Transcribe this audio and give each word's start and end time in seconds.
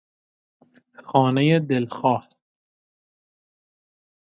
خانهی 1.07 1.59
دلخواه 1.59 2.29